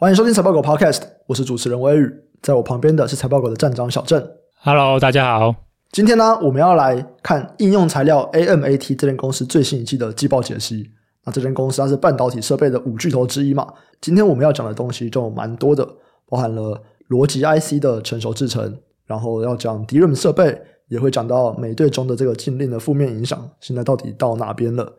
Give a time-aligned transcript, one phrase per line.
[0.00, 4.24] 欢迎收听财报狗 Podcast，我是主持人威宇，在我旁边的是财报狗的站长小郑。
[4.62, 5.52] Hello，大家好。
[5.90, 10.88] 今天呢，我们要来看应用材料 AMAT 这间公司最新一季的季报解析。
[11.24, 13.66] 那这间公司它是半导体设备的五巨头之一嘛？
[14.00, 15.84] 今天我们要讲的东西就蛮多的，
[16.28, 24.92] 包含了逻辑 IC 的成熟制程，然后要讲 DRAM 设备，也会讲到美对中的这个禁令的负面影响，现在到底到哪边了？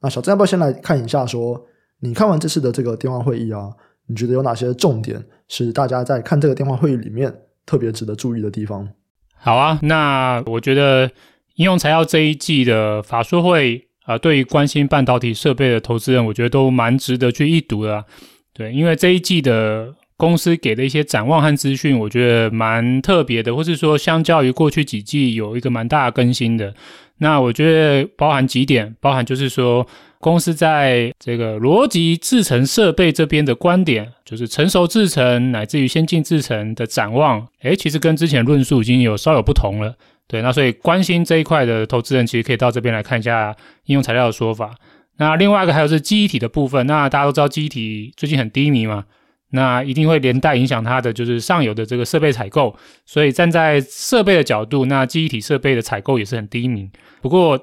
[0.00, 1.66] 那小郑要不要先来看一下说，说
[2.00, 3.68] 你看完这次的这个电话会议啊，
[4.06, 8.88] 你觉得有哪些重点是大家在看这个电话会议里面特别值得注意的地方？
[9.36, 11.10] 好啊，那我觉得
[11.54, 13.82] 应用材料这一季的法说会。
[14.06, 18.04] 啊，对于关心半导体设备的投资人，我觉得都蛮值得去一读的啊。
[18.52, 26.72] 对，因为这一季的公司给的一些展望和资讯，我觉得蛮特别的，或是说相较于过去几季有一个蛮大的更新的。
[27.18, 29.84] 那我觉得包含几点，包含就是说
[30.18, 39.94] 公司在这个逻辑制程设备这边的观点，就是成熟制程乃至于先进制程的展望，诶，其实跟之前论述已经有稍有不同了。
[40.28, 44.74] 对，那所以关心这一块的投资人，其实可以到这边来看一下应用材料的说法。
[45.18, 49.04] 那另外一个还有是记忆体的部分，那大家都知道记忆体最近很低迷嘛，
[49.50, 52.76] 那一定会连带影响它的就是上游的这个设备采购。
[53.04, 56.90] 所以站在设备的角度，那记忆体设备的采购也是很低迷。
[57.22, 57.58] 不过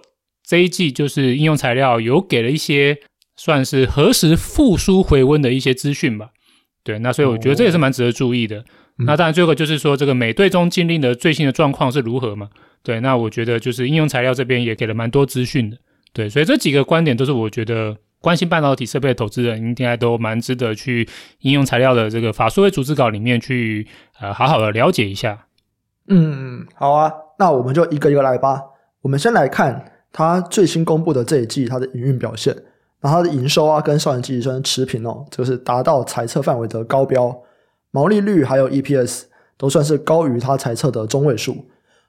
[0.46, 2.98] 这一季就是应用材料有给了一些
[3.36, 6.30] 算是何时复苏回温的一些资讯吧。
[6.84, 8.64] 对，那所以我觉得这也是蛮值得注意的。
[8.98, 12.50] 那当然，最后就是说这个美队中禁令的最新的状况是如何嘛？
[12.84, 15.78] 对，那我觉得就是应用材料这边也给了蛮多资讯的。
[16.12, 21.08] 对，所以这几个观点都是我觉得关心半导体设备的投资人应该都蛮值得去
[21.40, 23.88] 应用材料的这个法说会逐字稿里面去
[24.20, 25.48] 呃好好的了解一下。
[26.10, 28.62] 嗯，好啊，那我们就一个一个来吧。
[29.02, 32.56] 我们先来看它最新公布的这一季它的营运表现，
[33.02, 37.36] 那它的营收啊跟上一季算是持平哦，就是达到财测范围的高标。
[37.92, 39.24] 毛利率还有 EPS
[39.58, 41.66] 都算是高于它财测的中位数，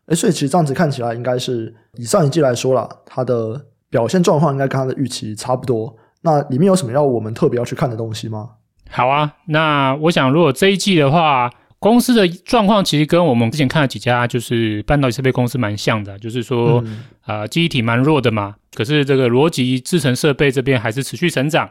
[0.06, 5.96] 诶，所以其实这样子看起来应该是以上一季来说啦，它的表现状况应该跟它的预期差不多。
[6.22, 8.50] 那里面有什么要我们特别要去看的东西吗？
[8.90, 11.50] 好啊，那我想如果这一季的话，
[11.84, 16.82] 公司的状况其实跟我们之前看了几家就是半导体设备公司蛮像的，就是说
[17.20, 21.68] 啊、呃，记忆体蛮弱的嘛，可是这个逻辑制成设备这边还是持续成长，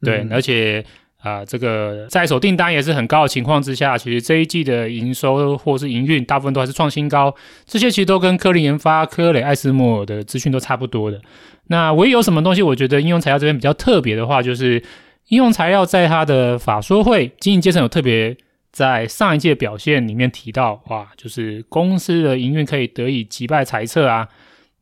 [0.00, 0.84] 对，嗯、而且。
[1.22, 7.32] 啊，这个在手订单也是很高的情况之下，其实这一季的营收或是营运大部分都还是创新高。
[7.64, 11.20] 这些其实都跟科林研发、科磊、艾斯摩尔的资讯都差不多的。
[11.68, 14.82] 那唯一有什么东西，我觉得应用材料这边比较特别的话，就是
[15.28, 18.36] 应用材料在它的法说会经营阶层有特别
[18.72, 24.28] 在上一季的表现里面提到，哇，就是公司的营运可以得以击败财测啊。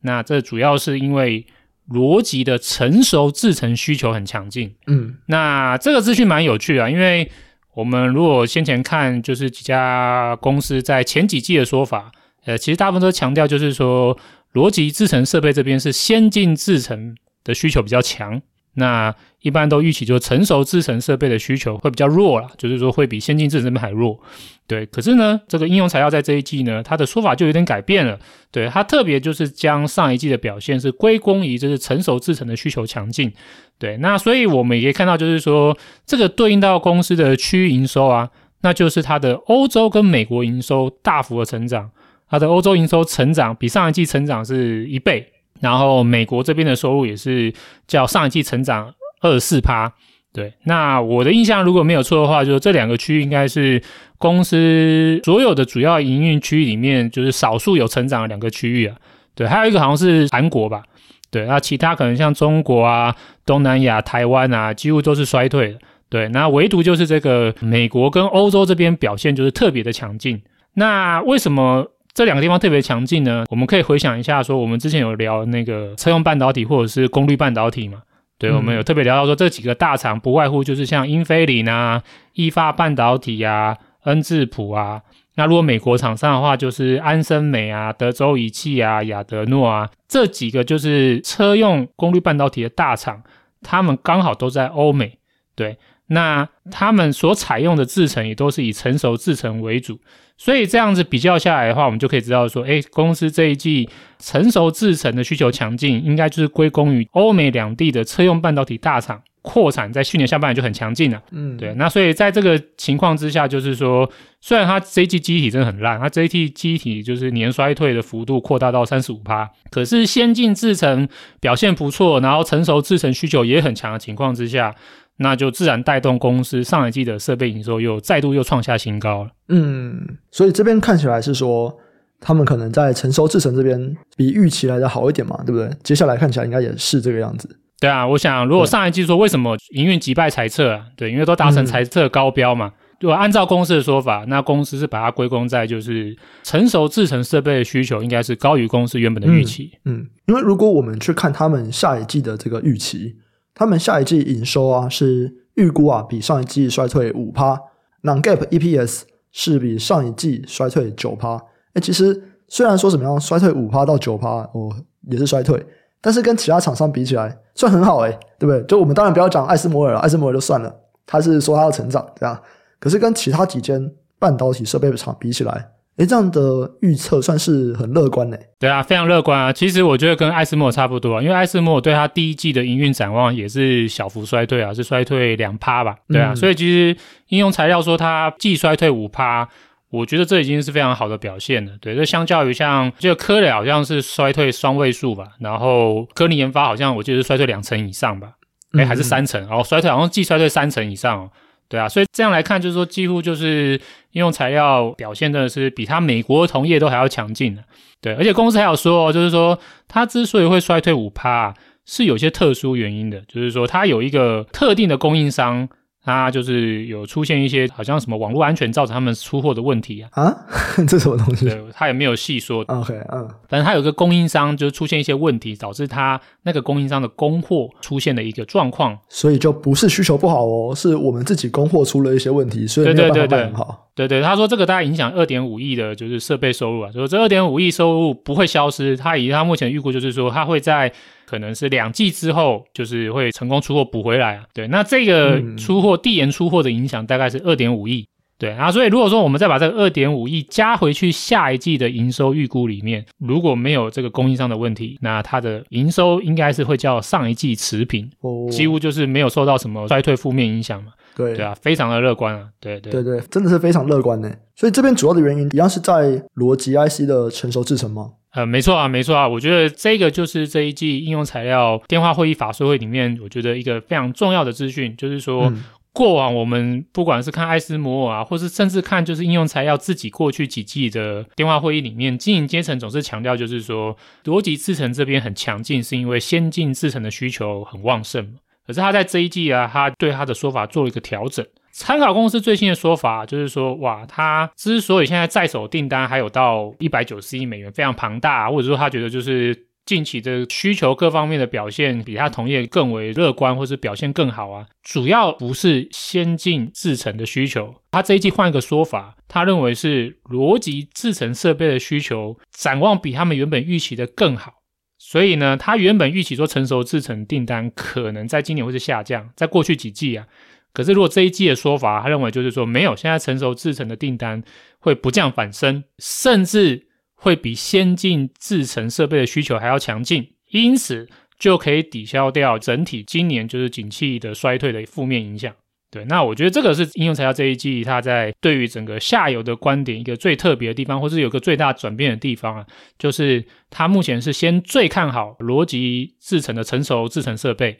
[0.01, 1.45] 那这主要是因为。
[1.89, 7.29] 逻辑的成熟制成需求很强劲，嗯，那这个资讯蛮有趣的啊，因为
[7.73, 12.09] 我们如果先前看就是几家公司在前几季的说法，
[12.45, 14.17] 呃，其实大部分都强调就是说
[14.53, 17.13] 逻辑制成设备这边是先进制成
[17.43, 18.41] 的需求比较强。
[18.75, 24.19] 那一般都预期，就成熟制程设备的需求会比较弱啦，就是说会比先进制程这边还弱。
[24.67, 28.17] 对，可是呢，这个应用材料在这一季呢，它的说法就有点改变了。
[28.51, 33.33] 对，它特别就是将上一季的表现是归功于就是成熟制程的需求强劲。
[33.77, 38.29] 对，那所以我们也可以看到，就是说这个对应到公司的区域营收啊，
[38.61, 41.89] 那就是它的欧洲跟美国营收大幅的成长，
[42.29, 45.27] 它的欧洲营收成长比上一季成长是一倍。
[45.59, 47.53] 然后美国这边的收入也是
[47.85, 49.93] 较上一季成长二四趴，
[50.33, 50.53] 对。
[50.65, 53.81] 那我的印象如果没有错的话，就是这两个区域应该是
[54.17, 58.95] 公司所有的主要营运区域里面，就是少数有成长的两个区域啊。
[59.33, 60.83] 对，还有一个好像是韩国吧，
[61.29, 61.45] 对。
[61.45, 63.15] 那其他可能像中国啊、
[63.45, 65.79] 东南亚、台湾啊，几乎都是衰退的。
[66.09, 70.41] 对，那唯独就是这个美国跟欧洲这边表现就是特别的强劲。
[70.73, 71.91] 那为什么？
[72.13, 77.99] 这两个地方特别强劲呢，我们可以回想一下，说我们之前有聊那个车用半导体或者是功率半导体嘛，
[78.41, 82.01] 对，嗯、我们有特别聊到说这几个大厂不外乎就是像英飞凌啊、
[82.33, 84.99] 意法半导体啊、恩智浦啊，
[85.35, 93.21] 那如果美国厂商的话，就是安森美啊、德州仪器啊、亚德诺啊，这几个就是车用功率半导体的大厂，
[93.61, 95.19] 他们刚好都在欧美，
[95.55, 95.77] 对。
[96.07, 99.97] 那他们所采用的制程也都是以成熟制程为主，
[100.43, 111.21] 所以这样子比较下来的话，我们就可以知道说，诶，公司这一季成熟制程的需求强劲，应该就是归功于欧美两地的车用半导体大厂扩产，在去年下半年就很强劲了。
[111.29, 111.75] 嗯，对。
[111.75, 121.07] 那所以在这个情况之下，就是说，虽然它这一季机体真的很烂，它这一季机体就是年衰退的幅度扩大到三十五趴，可是先进制程
[121.39, 124.73] 表现不错，然后成熟制程需求也很强的情况之下。
[125.21, 129.29] 那就自然带动公司上一季的设备营收又再度又创下新高了。
[129.49, 131.77] 嗯，所以这边看起来是说，
[132.19, 135.69] 他们可能在成熟制程这边比预期来的好一点嘛，对不对？
[135.83, 137.57] 接下来看起来应该也是这个样子。
[137.79, 140.85] 对啊，我想如果上一季说为什么营运击败财测啊？
[140.95, 142.71] 对，因为都达成财测高标嘛。
[142.99, 149.97] 如果、嗯、按照公司的说法，那公司是把它归功在就是成熟制程设备的需求应该是高于公司原本的预期嗯。
[149.97, 153.15] 嗯，因为如果我们去看他们下一季的这个预期，
[153.61, 157.55] 他们下一季营收啊是预估啊比上一季衰退五趴
[158.01, 161.39] ，non-GAAP EPS 是比上一季衰退九趴。
[161.75, 165.63] 哎，其实虽然说怎么样衰退五趴到九趴，哦也是衰退。
[166.01, 168.09] 但是跟其他厂商比起来，算很好诶，
[168.39, 168.63] 对不对？
[168.63, 170.75] 就我们当然不要讲艾斯摩尔了，艾斯摩尔就算了，
[171.05, 172.41] 他是说他要成长这样。
[172.79, 175.69] 可是跟其他几间半导体设备厂比起来，
[176.01, 178.39] 诶，这样的预测算是很乐观诶。
[178.59, 179.53] 对啊，非常乐观啊。
[179.53, 185.95] 其实我觉得跟艾斯莫尔差不多，因为艾斯莫尔对他第一季的营运展望也是小幅衰退啊，是衰退两趴吧？
[186.09, 189.47] 对啊，嗯、所以其实应用材料说它季衰退五趴。
[189.91, 198.29] 我觉得这已经是非常好的表现了，对，这相较于像这个科磊好像是衰退双位数吧，然后科林研发好像我记得是衰退两成以上吧，
[198.71, 201.29] 哎，还是三成，然后衰退好像既衰退三成以上哦，
[201.71, 203.79] 对啊，所以这样来看就是说几乎就是
[204.11, 207.63] 应用材料表现真的是比它美国同业都还要强劲的，
[208.01, 209.57] 对，而且公司还有说，就是说
[209.87, 211.53] 它之所以会衰退五趴，
[211.85, 215.69] 是有些特殊原因的，就是说它有一个特定的供应商。
[216.03, 220.35] 他就是有出现一些好像什么网络安全造成他们出货的问题啊啊，
[220.87, 221.45] 这什么东西？
[221.45, 222.63] 对，他也没有细说。
[222.67, 233.65] OK，嗯，反正他有个供应商就出现一些问题，导致他那个供应商的供货出现了一个状况，所以就不是需求不好哦，是我们自己供货出了一些问题，所以没有办法卖很好。
[233.65, 233.90] 对对，
[234.21, 240.91] 他说这个大概影响二点五亿的就是设备收入啊，说这二点五亿收入不会消失，他以他目前预估就是说他会在。
[241.23, 244.43] 可能是两季之后，就是会成功出货补回来啊。
[244.53, 248.05] 对，那这个出货递延出货的影响大概是二点五亿。
[248.41, 260.91] 对，然后所以如果说我们再把这个二点五亿加回去下一季的营收预估里面，如果没有这个供应商的问题，那它的营收应该是会较上一季持平，哦，几乎就是没有受到什么衰退负面影响嘛。
[261.15, 262.47] 对，对啊，非常的乐观啊。
[262.59, 264.31] 对对对对，真的是非常乐观呢。
[264.55, 268.13] 所以这边主要的原因一样是在逻辑 IC 的成熟制程吗？
[268.33, 288.35] 呃，没错啊，没错啊，我觉得这个就是这一季应用材料电话会议法说会里面，我觉得一个非常重要的资讯，就是说、嗯、过往我们不管是看艾斯摩尔啊，或是甚至看就是应用材料自己过去几季的电话会议里面，经营阶层总是强调，就是说逻辑制程这边很强劲，是因为先进制程的需求很旺盛。
[288.65, 291.45] 可是他在这一季啊，他对他的说法做了一个调整。
[291.73, 299.57] 参考公司最新的说法，就是说，哇，他之所以现在在手订单还有到一百九十亿美元，非常庞大，或者说他觉得就是
[299.91, 314.53] 近期的需求各方面的表现比他同业更为乐观，或是表现更好啊，主要不是先进制程的需求，他这一季换一个说法，他认为是逻辑制程设备的需求展望比他们原本预期的更好，
[314.97, 320.25] 所以呢，他原本预期说成熟制程订单可能在今年会是下降，在过去几季啊。
[320.71, 324.41] 可是，如果这一季的说法，他认为就是说，没有，现在成熟制程的订单
[324.79, 326.87] 会不降反升，甚至
[327.21, 335.53] 会比先进制程设备的需求还要强劲，因此就可以抵消掉整体今年就是景气的衰退的负面影响。
[335.91, 342.65] 对，那我觉得这个是应用材料这一季它在对于整个下游的观点一个最特别的地方，或是有个最大转变的地方啊，
[342.97, 347.77] 就是它目前是先最看好逻辑制程的成熟制程设备。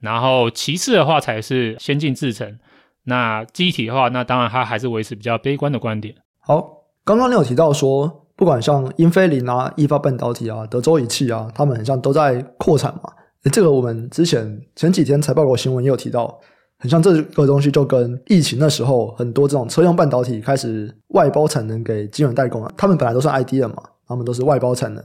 [0.00, 2.58] 然后其次的话才是先进制程，
[3.04, 6.14] 那记忆体的话，那当然它还是维持比较悲观的观点。
[6.40, 6.62] 好，
[7.04, 13.12] 刚刚你有提到说，不管像英飞凌啊、意法半导体啊、德州仪器啊，他们很像都在扩产嘛。
[13.52, 16.38] 这个我们之前前几天财报狗新闻也有提到，
[16.78, 23.76] 很像这个东西就跟疫情的时候，很多这种车用半导体开始外包产能给晶圆代工啊，他们本来都是 ID 的嘛，
[24.08, 25.04] 他们都是外包产能，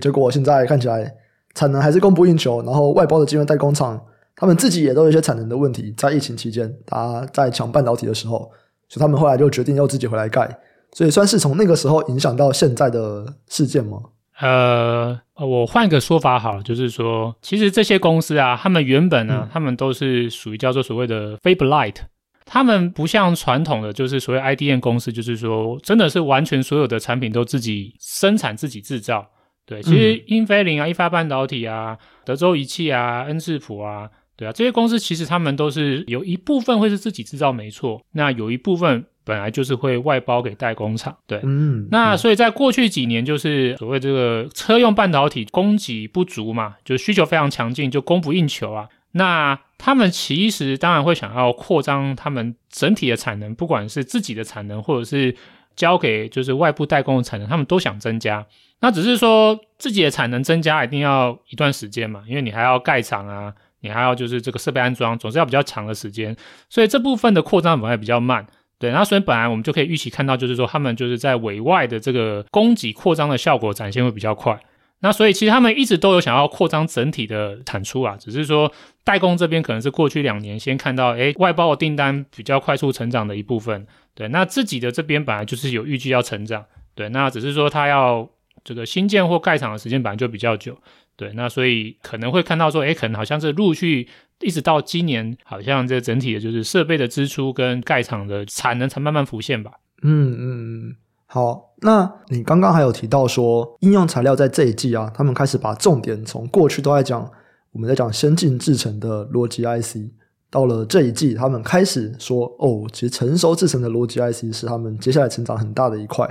[0.00, 1.12] 结果现在看起来
[1.54, 4.00] 产能还是供不应求，然后外包的晶圆代工厂。
[4.34, 8.50] 他们自己也都有一些产能的问题，在疫情期间，他在抢半导体的时候，
[8.88, 10.48] 所以他们后来就决定要自己回来盖，
[10.92, 13.98] 所以算是从那个时候影响到现在的事件吗？
[14.40, 21.96] 呃，我换个说法好了，就是说，其实这些公司啊，他们原本呢，嗯、他们都是属于叫做所谓的 Fablight，
[22.44, 29.24] 他们不像传统的就是所谓 IDM 公司，就是说真的是完全所有的产品都自己生产、自己制造。
[29.64, 34.10] 对，其实英飞凌啊、一发半导体啊、德州仪器啊、恩智浦啊。
[34.34, 38.00] 对啊，这些公司其实他们都是有一部分会是自己制造，没错。
[38.12, 41.40] 那有一部分本来就是会外包给代工厂，对。
[41.42, 41.88] 嗯。
[41.90, 48.88] 那所以在过去几年，就是所谓这个车用半导体供给不足嘛，就需求非常强劲，就供不应求啊。
[49.12, 55.36] 那他们其实当然会想要扩张他们整体的产能，不管是自己的产能，或者是
[55.76, 58.46] 交给就是外部代工的产能，他们都想增加。
[58.80, 66.34] 那只是说自己的产能增加一定要一段时间嘛，因为你还要盖厂啊，你还要就是这个设备安装，总是要比较长的时间，
[66.70, 68.46] 所以这部分的扩张本来比较慢。
[68.82, 74.60] 对，那所以本来我们就可以预期看到，就是说他们就是在委外的这个供给扩张的效果展现会比较快。
[75.02, 78.72] 那所以其实他们一直都有想要扩张整体的产出啊，只是说
[79.04, 83.86] 代工这边可能是过去两年先看到，诶，外包的订单比较快速成长的一部分。
[84.16, 86.64] 对，那自己的这边本来就是有预计要成长。
[86.96, 88.28] 对，那只是说他要。
[88.64, 90.78] 这个新建或盖厂的时间本来就比较久，
[91.16, 94.06] 对，那所以可能会看到说，诶，可能好像是陆续
[94.42, 99.72] 一直到今年，好像这整体的就是设备的支出跟盖厂的产能才慢慢浮现吧。
[100.02, 100.96] 嗯嗯，
[101.26, 107.30] 好，那你刚刚还有提到说，应用材料在这一季啊，他们开始把重点从过去都在讲
[107.72, 110.10] 我们在讲先进制程的逻辑 IC，
[110.50, 116.28] 到了这一季，他们开始说，哦，其实成熟制程的逻辑 IC 是他们接下来成长很大的一块。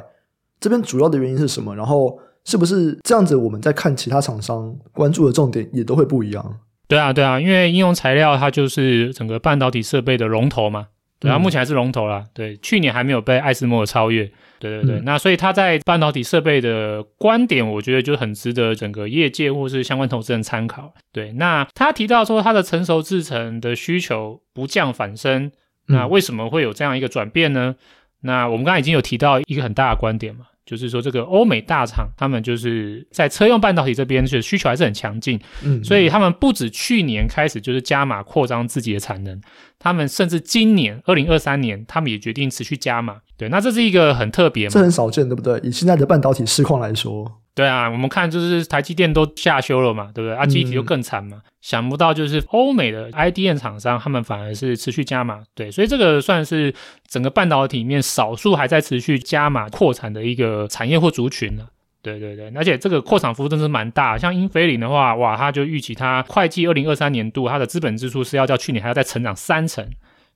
[0.60, 1.76] 这边主要的原因是什么？
[1.76, 3.36] 然后是不是这样子？
[3.36, 6.60] 我们在看其他厂商关注的重点也都会不一样？
[6.92, 10.88] 对啊，对啊，因为应用材料它就是整个半导体设备的龙头嘛，
[11.22, 12.26] 对啊，目前还是龙头啦。
[12.34, 14.30] 对，去年还没有被艾斯摩尔超越。
[14.60, 20.94] 对对对，嗯、那所以它在半导体设备的观点，我觉得就很值得整个业界或是相关投资人参考。
[21.14, 25.50] 对，那他提到说，它的成熟制程的需求不降反升，
[25.88, 27.74] 那为什么会有这样一个转变呢？
[27.78, 27.86] 嗯、
[28.24, 30.48] 那我们刚才已经有提到一个很大的观点嘛。
[30.66, 39.42] 就是说，这个欧美大厂，他们就是在车用半导体这边，是需求还是很强劲，嗯，所以他们不止去年开始就是加码扩张自己的产能，
[39.80, 43.18] 他们甚至今年二零二三年，他们也决定持续加码。
[43.38, 45.60] 对，那这是一个很特别嘛，这很少见，对不对？
[45.64, 47.41] 以现在的半导体市况来说。
[47.54, 50.36] 对啊，我们看就是台积电都下修了嘛，对不对？
[50.36, 51.38] 啊，记忆体就更惨嘛。
[51.38, 56.74] 嗯、想不到就是欧美的 IDM 厂商，他们反而是持续加码，对，所以这个算是
[57.08, 61.68] 整个半导体里面少数还在持续加码扩产的一个产业或族群了。
[62.02, 69.86] 对对对，而且这个扩产幅度真是蛮大，像英飞凌的话，哇，它就预期它会计二零二三年度它的资本支出是要较去年还要再成长三成。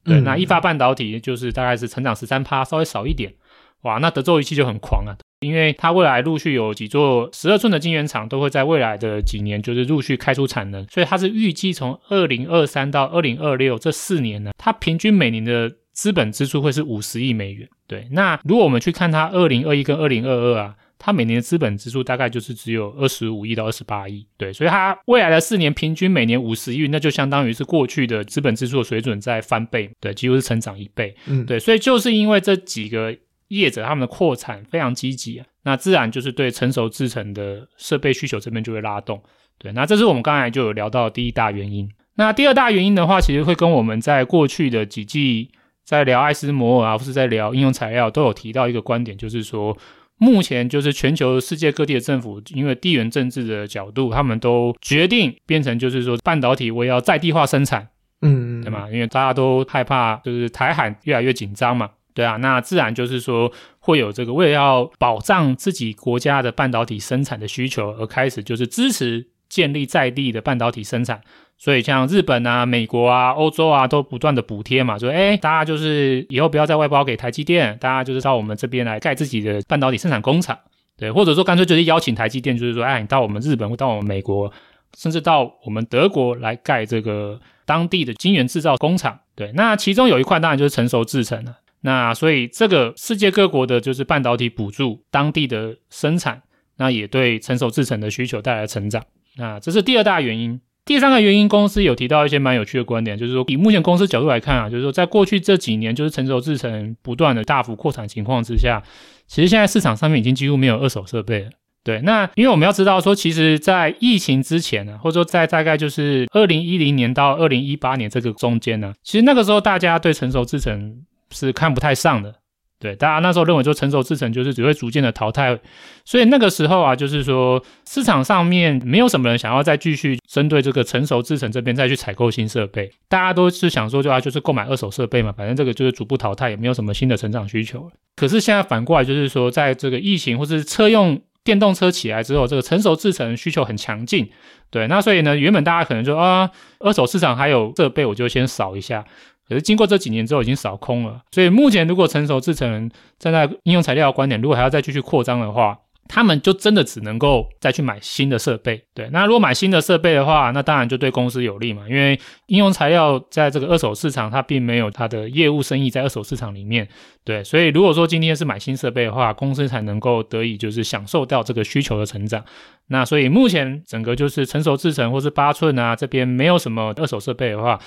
[0.04, 3.34] 对，嗯、那一发半导体就是大概是成长十三趴，稍微少一点。
[3.82, 5.18] 哇，那德州仪器就很狂啊。
[5.46, 17.70] 因为它未来陆续有几座十二寸的晶圆厂都会在未来的几年就是陆续开出产能，所以它是预计从二零二三到二零二六这四年呢，它平均每年的资本支出会是五十亿美元。
[17.88, 24.26] 对，那如果我们去看它二零二一跟二零二二啊，它每年的资本支出大概就是只有二十五亿到二十八亿。
[24.38, 31.16] 对，所以它未来的四年平均每年五十亿，那就相当于是过去的资本支出的水准在翻倍，对，几乎是成长一倍。
[31.28, 33.16] 嗯，对，所以就是因为这几个。
[33.50, 39.22] 业者他们的扩产非常积极啊，那自然就是对成熟制程的设备需求这边就会拉动。
[39.58, 41.90] 对，那这是我们刚才就有聊到的第一大原因。
[42.16, 45.50] 那第二大原因的话，其实会跟我们在过去的几季
[45.84, 49.78] 在聊艾斯摩尔啊，或是在聊应用材料都有提到一个观点，就是说
[50.18, 57.88] 目前就是全球世界各地的政府因为地缘政治的角度，他们都决定变成就是说半导体我也要在地化生产，
[58.22, 58.90] 嗯，对吗？
[58.92, 61.90] 因为大家都害怕就是台海越来越紧张嘛。
[62.16, 71.22] 对啊，那自然就是说会有这个为了要保障自己国家的半导体生产的需求而开始就是支持建立在地的半导体生产，
[71.58, 80.58] 所以像日本啊、美国啊、欧洲啊都不断的补贴嘛，说哎，大家就是以后不要再外包给台积电，大家就是到我们这边来盖自己的半导体生产工厂，
[80.98, 84.52] 对，或者说干脆就是邀请台积电，就是说哎，你到我们日本或到我们美国，
[84.98, 91.58] 甚至到我们德国来盖这个当地的晶圆制造工厂，对，那其中有一块当然就是成熟制程了。
[91.86, 96.42] 那所以这个世界各国的就是半导体补助当地的生产，
[96.78, 99.04] 那也对成熟制程的需求带来成长。
[99.38, 100.60] 那这是第二大原因。
[100.84, 108.82] 第三个原因，公司有提到一些蛮有趣的观点，就是说以目前公司角度来看啊，就是说在过去这几年，就是成熟制程不断的大幅扩产情况之下，
[109.28, 111.50] 其实现在市场上面已经几乎没有二手设备了。
[111.84, 122.36] 对，那因为我们要知道说，其实在疫情之前呢，或者说在大概就是二零一零年到二零一八年这个中间呢，其实那个时候大家对成熟制程是看不太上的，
[122.80, 125.58] 对，大家那时候认为说成熟制程就是只会逐渐的淘汰，
[126.04, 137.90] 所以那个时候啊，就是说市场上面没有什么人想要再继续针对这个成熟制程这边再去采购新设备，大家都是想说就啊就是购买二手设备嘛，反正这个就是逐步淘汰，也没有什么新的成长需求。
[138.16, 144.30] 可是现在反过来就是说，在这个疫情或是车用电动车起来之后，这个成熟制程需求很强劲，
[144.70, 149.06] 对，那所以呢，原本大家可能就啊二手市场还有设备，我就先扫一下。
[149.48, 151.22] 可是经过这几年之后，已经扫空了。
[151.32, 158.80] 所以目前，如果成熟制程站在应用材料的观点，如果还要再继续扩张的话，他们就真的只能够再去买新的设备。
[158.94, 166.88] 对，那如果买新的设备的话，那当然就对公司有利嘛，因为应用材料在这个二手市场，它并没有它的业务生意在二手市场里面。
[167.24, 172.44] 对，所以如果说今天是买新设备的话，公司才能够得以就是享受到这个需求的成长。
[172.90, 177.80] 那所以目前整个就是成熟制程或是八寸啊这边没有什么二手设备的话，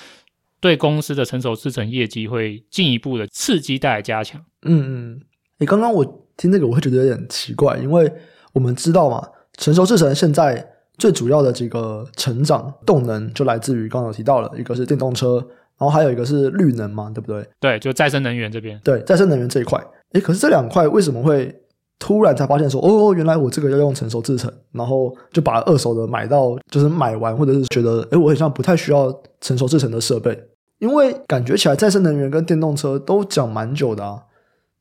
[0.59, 4.41] 对公司的成熟制程业绩会进一步的刺激带来加强。
[4.63, 5.21] 嗯嗯，
[5.57, 8.11] 你刚刚我听这个我会觉得有点奇怪，因为
[8.53, 9.25] 我们知道嘛，
[9.57, 10.65] 成熟制程现在
[10.97, 15.37] 最主要的几个成长动能就来自于刚刚有提到了，一个是电动车，
[15.77, 17.47] 然后还有一个是绿能嘛，对不对？
[17.59, 18.79] 对，就再生能源这边。
[18.83, 21.53] 对，再生能源这一块，诶，可是这两块为什么会
[21.99, 30.37] 突然才发现说，哦，原来我这个要用成熟制成，然后就把二手的买到，就是买完，或者是觉得，诶，我好像不太需要成熟制成的设备。
[30.79, 34.17] 因为感觉起来，再生能源跟电动车都讲蛮久的啊，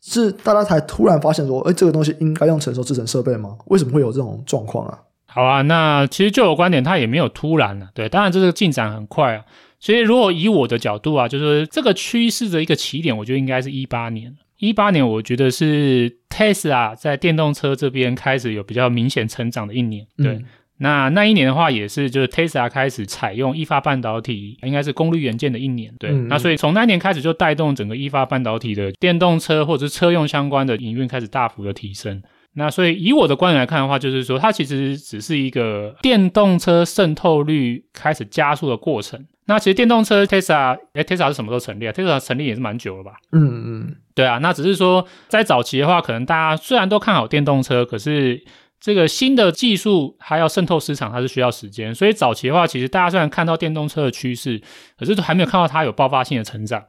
[0.00, 3.56] 是大家才突然发现说，哎，这个东西应该用成熟制成设备吗？
[3.66, 5.00] 为什么会有这种状况啊？
[5.26, 9.44] 好啊，那其实就我观点，它也没有突然啊，对，当然这个进展很快啊。
[9.80, 14.37] 所以如果以我的角度啊，就是这个趋势的一个起点，我觉得应该是一八年。
[14.58, 20.34] 一八年，我觉得是 Tesla 在电动车这边开始有比较明显成长的一年，对。
[20.34, 20.44] 嗯
[20.80, 25.92] 那那一年的话，也是就是 Tesla 开始采用意法半导体，应该是功率元件的一年。
[25.98, 32.22] 对，嗯、那所以从那一年开始，就带动整个意法半导体的电动车或者是车用相关的营运开始大幅的提升。
[32.52, 39.26] 那所以以我的观点来看的话，就是说它其实只是一个电动车渗透率开始加速的过程。
[39.49, 43.12] 那其实电动车 Tesla，哎 Tesla 是什么时候成立啊？Tesla 成立也是蛮久了吧？
[43.33, 44.37] 嗯嗯，对啊。
[44.38, 48.45] 那只是说在早期的话，可能大家虽然都看好电动车，可是
[48.78, 51.95] 这个新的技术还要渗透市场，它是需要时间。
[51.95, 54.61] 所以早期的话，其实大家虽然看到电动车的趋势，
[54.99, 56.85] 可是都还没有看到它有爆发性的成长，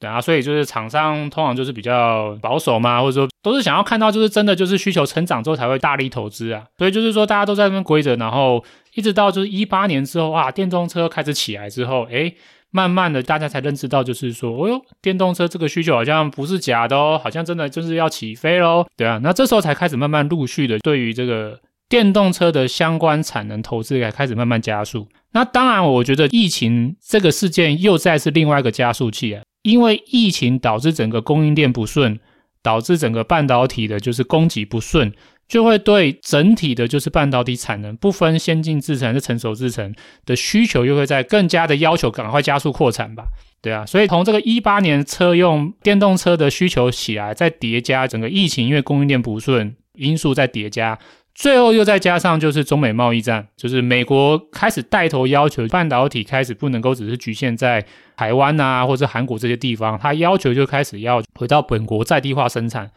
[0.00, 0.20] 对啊。
[0.20, 6.64] 所以就是厂商通常就是比较保守嘛，或者说都是想要看到就是真的就是需求成长之后才会大力投资啊。
[6.78, 12.34] 所以就是说大家都在那边归着，然后一直到就是一八年之后，哇，电动车开始起来之后，诶
[12.70, 25.06] 慢慢的，大家才认知到，就是说，哦哟，电动车这个需求好像不是假的哦，好像真的就是要起飞喽，对啊，那这时候才开始慢慢陆续的，对于这个电动车的相关产能投资，才开始慢慢加速。
[25.34, 32.20] 那当然，我觉得疫情这个事件又再是另外一个加速器啊，因为疫情导致整个供应链不顺，
[32.62, 35.12] 导致整个半导体的就是供给不顺。
[35.46, 43.24] 就会对整体的，就是半导体产能，不分先进制程还是成熟制程的需求，又会在更加的要求，赶快加速扩产吧？
[43.60, 50.98] 对啊，所以从这个一八年车用电动车的需求起来，再叠加整个疫情，因为供应链不顺因素再叠加，
[51.34, 57.84] 最后又再加上就是中美贸易战，就是美国开始带头要求半导体开始不能够只是局限在
[58.16, 62.90] 台湾啊或者韩国这些地方，他要求就开始要回到本国在地化生产。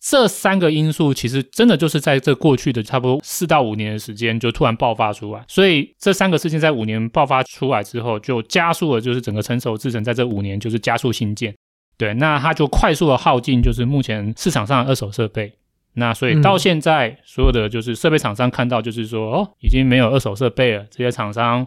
[0.00, 11.52] 这三个因素其实真的就是在这过去的差不多四到五年的时间就突然爆发出来，所以这三个事情在五年爆发出来之后，就加速了就是整个成熟制程在这五年就是加速新建，
[11.96, 15.52] 对，那它就快速的耗尽就是目前市场上的二手设备，
[15.98, 21.66] 那所以到现在所有的就是设备厂商看到就是说哦，已经没有二手设备了，这些厂商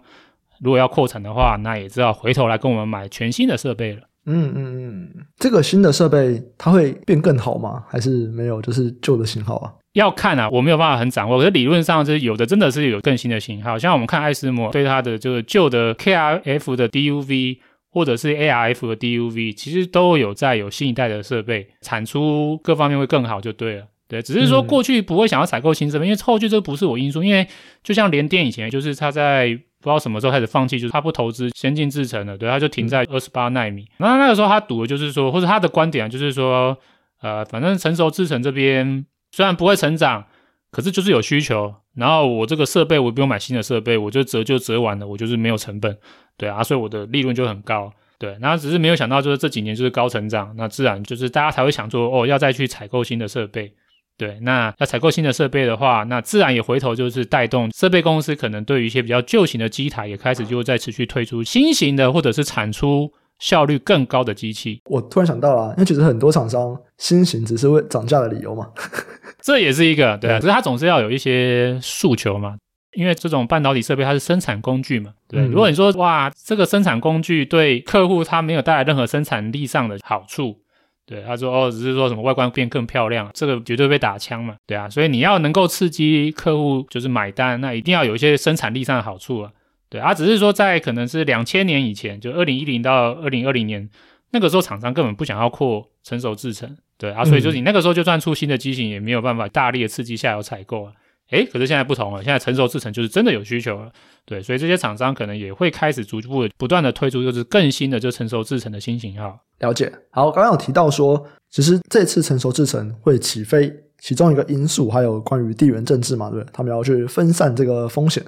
[0.61, 4.01] 如果要扩产的话，那也知道回头来跟我们买全新的设备了。
[4.25, 7.83] 嗯嗯嗯，这个新的设备它会变更好吗？
[7.89, 8.61] 还是没有？
[8.61, 9.73] 就是旧的型号啊？
[9.93, 11.39] 要看啊，我没有办法很掌握。
[11.39, 17.57] 可是理论上，就是有的真的是有更新的型号，像我们看爱思摩对它的就是旧的 KrF 的 DUV
[17.89, 23.85] 或者是 ArF 的 DUV，其实都有在有新一代的设备，产出各方面会更好就对了。
[24.11, 27.23] 对，只是说过去不会想要采购新设备，嗯、因为后续这不是我因素。
[27.23, 27.47] 因为
[27.81, 29.57] 就像联电以前，就是他在。
[29.83, 33.83] 不知道什么时候开始放弃，就是他不投资先进制程了，对，他就停在二十八纳米。
[33.97, 36.77] 那那个时候他赌的就是说，或者他的观点就是说，
[37.23, 40.23] 呃，反正成熟制程这边虽然不会成长，
[40.69, 41.73] 可是就是有需求。
[41.95, 45.97] 然后我这个设备我不用买新的设备，我就折就折完了，我就是没有成本，
[46.37, 48.37] 对啊，所以我的利润就很高，对。
[48.39, 53.73] 那只是没有想到就是这几年就是高成长，那自然就是大家才会想说，哦，要再去采购新的设备。
[54.21, 64.79] 对，那要采购新的设备的话，那自然也回头就是带动设备公司可能对于一些比较旧型的机台也开始就在持续推出新型的，或者是产出效率更高的机器。
[64.85, 68.67] 我突然想到了，因为其实很多厂商新型只是为涨价的理由嘛，
[69.41, 72.55] 这也是一个对啊，可是它总是要有一些诉求嘛，
[72.93, 75.41] 因为这种半导体设备它是生产工具嘛，对。
[75.41, 80.59] 嗯、如果你说哇，这个生产工具对客户它没有带来任何生产力上的好处。
[81.05, 84.55] 对，他说哦，只是说什么外观变更漂亮，这个绝对被打枪嘛。
[84.65, 89.51] 对啊，所以你要能够刺激客户就是买单，那一定要有一些生产力上的好处啊。
[89.89, 93.89] 对啊，只是说在可能是两千年以前，就二零一零到二零二零年
[94.31, 100.93] 那个时候厂商根本不想要扩成熟制程，对啊，所以就是你那个时候就算出新的机型，也没有办法大力的刺激下游采购啊。
[101.31, 103.91] 诶，可是现在不同了，现在成熟制程就是真的有需求了，
[104.25, 109.39] 对，所以这些厂商可能也会开始逐步不断的推出就是更新的就成熟制程的新型号。
[109.59, 109.91] 了解。
[110.09, 118.21] 好，刚刚有提到说，其实这次成熟制程会起飞，其中一个因素还有关于地缘政治嘛，对，他们要去分散这个风险。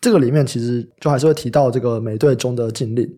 [0.00, 3.10] 这个里面其实就还是会提到这个美队中的禁令。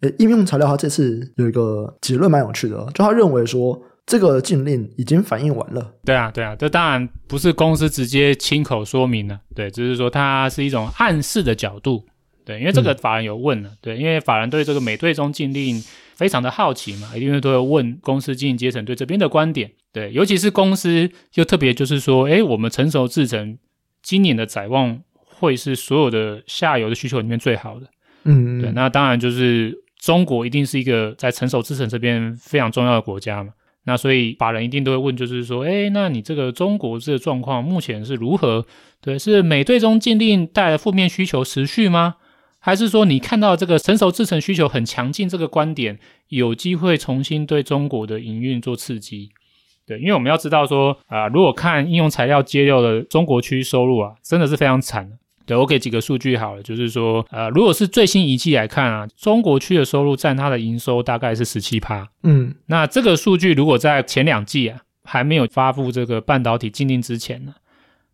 [0.00, 3.80] 诶，应用材料它这次有一个结论蛮有趣的，就他认为说。
[4.12, 5.94] 这个禁令已经反映完了。
[6.04, 12.04] 对啊，对啊，这当然不是公司直接亲口说明了，对，只是说它是一种暗示的角度，
[12.44, 15.82] 对，因为这个法人有问了，嗯、对，因为法人对这个美队中禁令
[16.14, 23.56] 非常的好奇嘛，一定会都会问公司经营阶层对这边的观点，对，尤其是公司又特别就是说，哎，我们成熟制成
[24.02, 27.86] 今年的展望会是所有的下游的需求里面最好的，
[28.24, 33.54] 嗯，对，那当然就是中国一定是一个在成熟制成这边非常重要的国家嘛。
[33.84, 38.64] 那所以法人一定都会问，就是说，诶，那你这个中国这个状况目前是如何？
[39.00, 42.14] 对，是美对中禁令带来负面需求持续吗？
[42.60, 49.30] 还是说你看到这个成熟制程需求很强劲这个观点，有机会重新对中国的营运做刺激？
[49.84, 55.16] 对，因为我们要知道说，啊，如果看应用材料接六的中国区收入啊，真的是非常惨的。
[55.44, 62.08] 对，我给几个数据好了，就是说，呃，如果是最新一季来看啊，中国区的收入占它的营收大概是十七趴。
[62.22, 67.54] 嗯，那这个数据如果在前两季啊还没有发布这个半导体禁令之前呢，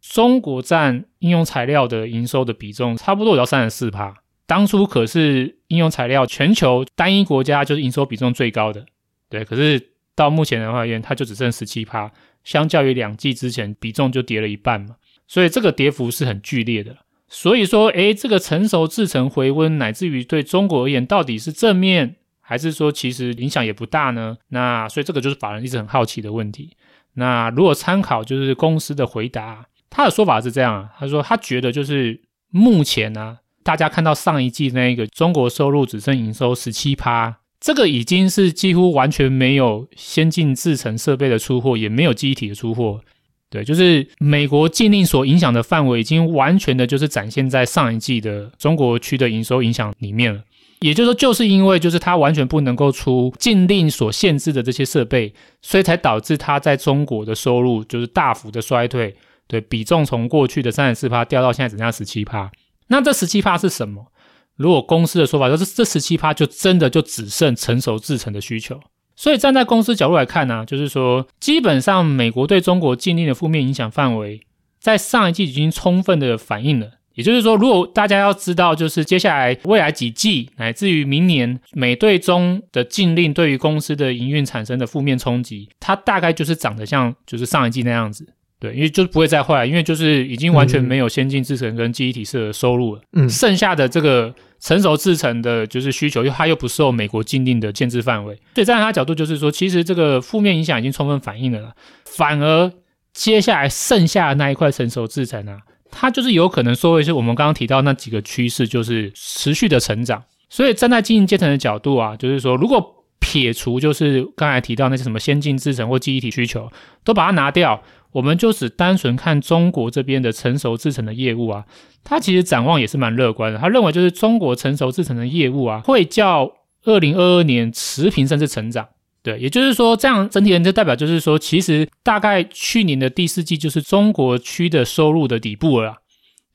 [0.00, 4.14] 中国占应用材料的营收的比重差不多有到三十四趴。
[4.46, 8.86] 当初可是应用材料全球单一国家就是营收比重最高的，
[9.28, 12.10] 对，可是到目前的话它就只剩十七趴，
[12.44, 16.96] 相较于两季之前比重就跌了一半嘛，所以这个跌幅是很剧烈的。
[17.28, 24.38] 所以说，诶，这个成熟制程回温，乃至于对中国而言，到底是正面，还是说其实影响也不大呢？
[24.48, 26.70] 那所以这个就是法人一直很好奇的问题。
[27.14, 43.02] 那如果参考就是公司的回答，他的说法是这样啊，他说他觉得就是目前呢、啊，大家看到上一季那个中国收入只剩营收十七趴，这个已经是几乎完全没有先进制程设备的出货，也没有机体的出货。
[43.50, 50.42] 对，就是美国禁令所影响的范围，已经完全的就是展现在上一季的中国区的营收影响里面了。
[50.80, 55.32] 也就是说，就是因为就是它完全不能够出禁令所限制的这些设备，
[55.62, 59.16] 所以才导致它在中国的收入就是大幅的衰退。
[59.46, 62.50] 对，比重从过去的三十四趴掉到现在只剩下十七趴。
[62.88, 64.12] 那这十七趴是什么？
[64.56, 68.78] 如果公司的说法就是这十七趴就真的就只剩成熟制成的需求。
[69.18, 74.40] 所以站在公司角度来看呢、就是说，基本上美国对中国禁令的负面影响范围，
[74.80, 76.88] 在上一季已经充分的反映了。
[77.14, 88.24] 也就是说，如果大家要知道，就是接下来未来几季，乃至于明年美对中的禁令对于公司的营运产生的负面冲击，它大概就是长得像就是上一季那样子。
[88.60, 93.00] 对，因为就是不会再坏，因为就是已经完全没有先进制程跟记忆体式的收入了。
[93.12, 98.34] 嗯，剩下的这个成熟制程的，就是需求，又它又不受美国禁令的限制范围。
[98.54, 101.72] 所以站在他角度，就是说，其实这个负面影响已经充分反映了啦。
[102.04, 102.72] 反而
[103.12, 105.58] 接下来剩下的那一块成熟制程啊，
[105.90, 110.20] 它就是有可能说会是我们刚刚提到那几个趋势，就是持续的成长。
[110.50, 112.97] 所以站在经营阶层的角度啊，就是说，如果
[113.28, 116.70] 撇除就是刚才提到那些什么先进制程或记忆体需求，
[117.04, 117.82] 都把它拿掉。
[118.12, 121.66] 我们就只单纯看中国这边的成熟制程的业务啊，
[122.02, 123.58] 它其实展望也是蛮乐观的。
[123.58, 126.50] 他认为就是中国成熟制程的业务啊，会较
[126.84, 128.88] 二零二二年持平甚至成长。
[129.22, 135.96] 对，也就是说，这样整体人就代表就是说，其实大概去年的第四季就是中国区的收入的底部了。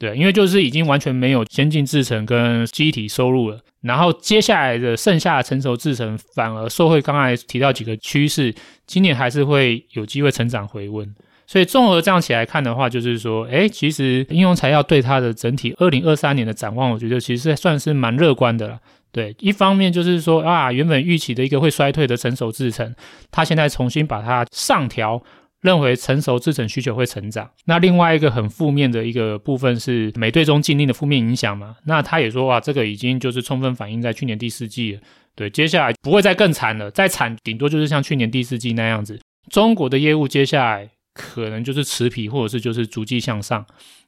[0.04, 8.54] 对，因为就是已经完全没有先进制程跟记忆体收入了，然后接下来的剩下的成熟制程反而受惠刚才提到几个趋势，
[8.86, 11.10] 今年还是会有机会成长回温。
[11.48, 18.78] 所以综合这样起来看的话，就是说，诶，其实应用材料对它的整体二零二三年的展望，我觉得其实算是蛮乐观的了。
[19.13, 22.94] 对，一方面就是说啊，原本预期的一个会衰退的成熟制程，
[23.32, 25.24] 它现在重新把它上调，
[25.63, 27.49] 认为成熟制程需求会成长。
[27.65, 31.76] 那另外一个很负面的一个部分是美对中禁令的负面影响嘛。
[31.86, 35.02] 那他也说哇，这个已经就是充分反映在去年第四季了。
[35.36, 39.19] 对，接下来不会再更惨了，再惨顶多就是像去年第四季那样子。
[39.49, 40.91] 中国的业务接下来。
[41.15, 43.63] 可能就是持平，或者是就是逐季向上，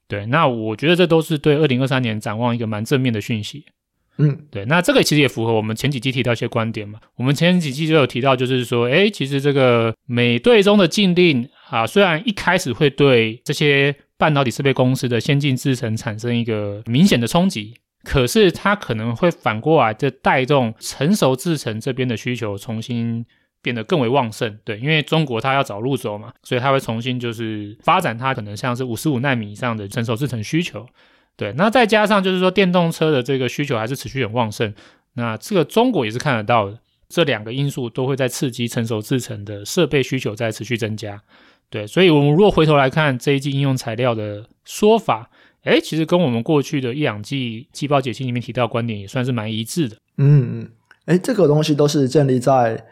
[0.07, 0.25] 对。
[0.25, 3.63] 那我觉得这都是对二零二三年展望一个蛮正面的讯息。
[4.17, 4.63] 嗯，对。
[4.65, 6.99] 那这个其实也符合我们前几季提到一些观点嘛。
[7.15, 17.73] 我们前几季就有提到，就是说，诶，其实这个美对中的禁令啊，虽然一开始会对这些半导体设备公司的先进制程产生一个明显的冲击，
[18.03, 23.25] 可是它可能会反过来就带动成熟制程这边的需求重新
[23.61, 24.57] 变得更为旺盛。
[24.63, 30.87] 对，因为中国它要找路走嘛，所以它会重新就是发展它可能像是五十五奈米以上的成熟制程需求。
[31.37, 34.73] 对，那再加上就是说电动车的这个需求还是持续很旺盛，
[35.13, 36.79] 那这个中国也是看得到的。
[37.07, 41.21] 这两个因素都会在刺激成熟制程的设备需求在持续增加，
[41.69, 45.29] 对，所以我们如果回头来看这一季应用材料的说法，
[45.65, 49.95] 诶，其实跟我们过去的一两季季报解析里面提到的观点也算是蛮一致的。
[50.17, 50.71] 嗯嗯，
[51.05, 52.83] 诶，这个东西都是建立在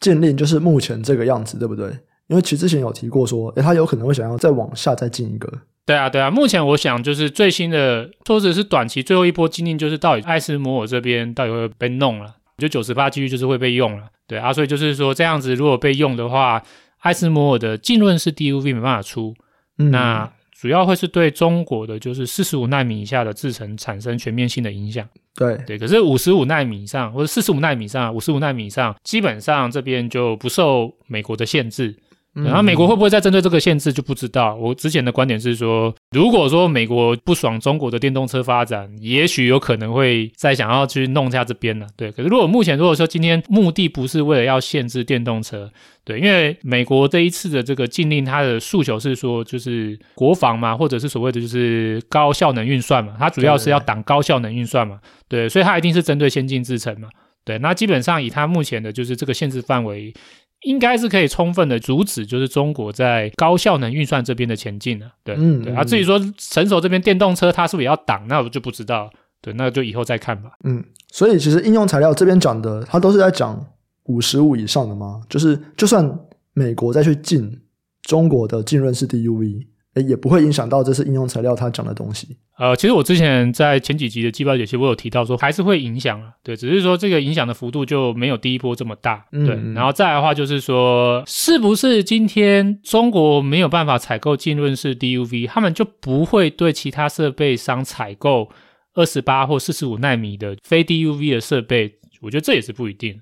[0.00, 1.90] 禁令就是目前这个样子，对不对？
[2.28, 5.52] 因为其实之前有提过说，诶，他有可能会想要再往下再进一个。
[5.84, 12.36] 对啊，对啊，目前我想就是最新的，或者是短期最后一波禁令，就是到底艾斯摩尔这边到底会被弄了。
[12.58, 16.60] 就九十八几率就是会被用了，对啊，所以就是说这样子如果被用的话，
[16.98, 19.32] 艾斯摩尔的浸润式 DUV 没办法出，
[19.78, 25.08] 嗯、那主要会是对中国的就是四十五纳米以下的制程产生全面性的影响。
[25.36, 31.96] 对对，可是五十五纳米以上或者四十五纳米以上，五十五纳米以上，基本上这边就不受美国的限制。
[32.44, 34.54] 然后美国会不会再针对这个限制就不知道。
[34.54, 41.86] 我之前的观点是说，如果说美国不爽中国的电动车发展，也许有可能会再想要去弄一下这边呢。
[41.96, 45.70] 对，可是如果目前如果说今天目的不是为了要限制电动车，
[46.04, 54.98] 对，因为美国这一次的这个禁令，它的诉求是说就是国防嘛，或者是所谓的就是高效能运算嘛，它主要是要挡高效能运算嘛，
[55.28, 57.08] 对，所以它一定是针对先进制程嘛，
[57.44, 60.14] 对，那基本上以它目前的就是这个限制范围。
[60.62, 65.84] 应该是可以充分的阻止，就是中国在高效能运算这边的前进的，对，嗯，对啊。
[65.84, 68.26] 至于说成熟这边电动车，它是不是也要挡？
[68.28, 70.50] 那我就不知道，对，那就以后再看吧。
[70.64, 73.64] 嗯，所以其实应用材料这边讲的，它都是在讲
[74.04, 75.20] 五十五以上的吗？
[75.28, 76.18] 就是就算
[76.54, 77.60] 美国再去禁
[78.02, 79.66] 中国的浸润式 DUV。
[80.00, 82.36] 也不会影响到这是应用材料它讲的东西。
[82.58, 89.50] 呃，其实我之前在前几集的季报解析，我有提到说还是会影响啊，对，只是说这个影响的幅度就没有第一波这么大，对。
[89.50, 98.50] 嗯、然后再来的话就是说，是不是今天中国没有办法采购浸润式 DUV，他们就不会对其他设备商采购
[98.94, 101.94] 二十八或四十五纳米的非 DUV 的设备？
[102.20, 103.20] 我觉得这也是不一定，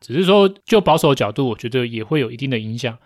[0.00, 2.96] 只是说就保守的角度，我觉得也会有一定的影响。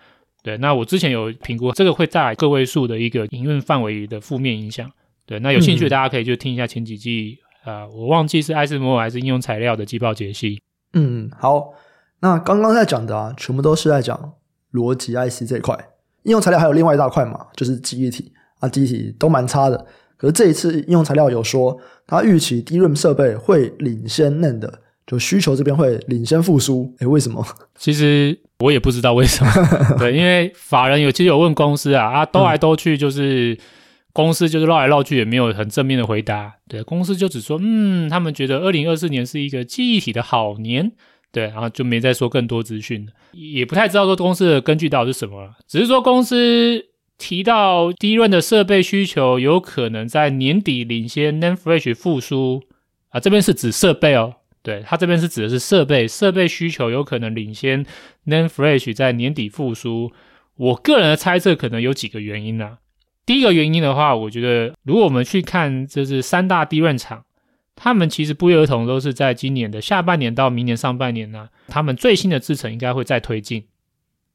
[0.42, 4.90] 对，那我之前有评估，这个会带来个位数的一个营运范围的负面影响。
[5.26, 10.62] 对，那有兴趣的大家可以就听一下前几季啊、嗯呃，我忘记是艾斯摩尔还是应用材料的季报解析。
[10.94, 11.74] 嗯，好，
[12.20, 14.32] 那刚刚在讲的啊，全部都是在讲
[14.72, 15.74] 逻辑 IC 这一块，
[16.22, 19.86] 应用材料还有另外一大块嘛，就是记忆体啊，记忆体都蛮差的。
[20.16, 24.70] 可是这一次应用材料有说，它预期 DRAM 设备会领先 NAND，
[25.06, 26.94] 就需求这边会领先复苏。
[27.00, 27.44] 诶，为什么？
[27.76, 28.40] 其实。
[28.60, 29.52] 我也不知道为什么，
[29.98, 33.58] 对，因为法人有其实有问公司啊，啊，兜来兜去就是
[34.12, 40.92] 公司就是绕来绕去也没有很正面的回答，对，公司就只说，嗯，他们觉得二零二四年是一个记忆体的好年，
[41.32, 46.86] 对，然后就没再说更多资讯，也不太知道说公司的根据到底是什么了，只是说公司
[47.18, 52.62] 提到 DRAM 的设备需求有可能在年底领先 NAND Flash 复苏。
[53.10, 54.34] 啊，这边是指设备哦。
[54.62, 57.84] 对，它这边是指的是设备，设备需求有可能领先
[58.26, 60.12] NAND Flash 在年底复苏。
[60.56, 62.78] 我个人的猜测可能有几个原因啊。
[63.24, 67.24] 第一个原因的话，我觉得如果我们去看，就是三大 DRAM 厂，
[67.74, 73.64] 他们其实不约而同都是在今年的下半年到明年上半年呢，他们最新的制程应该会再推进。